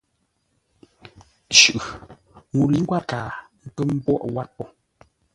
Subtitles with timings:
[1.57, 3.29] Shʉʼʉ.Ŋuu lə̌i ngwát kaa,
[3.63, 4.63] ə́ nkə́ mbwóghʼ wâr po.